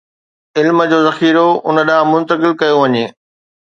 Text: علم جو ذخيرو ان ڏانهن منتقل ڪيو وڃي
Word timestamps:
علم 0.57 0.77
جو 0.91 0.99
ذخيرو 1.07 1.47
ان 1.69 1.75
ڏانهن 1.87 2.09
منتقل 2.13 2.51
ڪيو 2.59 2.75
وڃي 2.81 3.05